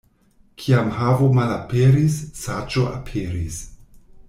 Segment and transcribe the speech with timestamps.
[0.61, 3.63] Kiam havo malaperis, saĝo aperis.